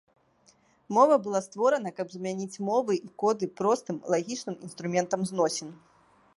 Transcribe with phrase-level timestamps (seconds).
[0.95, 5.69] Мова была створана каб замяніць мовы і коды простым, лагічным інструментам зносін.